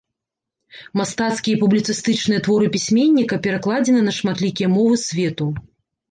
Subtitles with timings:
[0.99, 5.47] Мастацкія і публіцыстычныя творы пісьменніка перакладзены на шматлікія мовы свету.